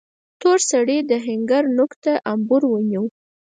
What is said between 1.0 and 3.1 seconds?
د آهنګر نوک ته امبور ونيو.